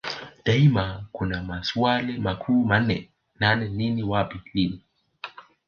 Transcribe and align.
Daima 0.45 1.05
kuna 1.11 1.43
maswali 1.43 2.17
makuu 2.19 2.65
manne 2.65 3.09
Nani 3.39 3.69
nini 3.69 4.03
wapi 4.03 4.41
lini 4.53 4.83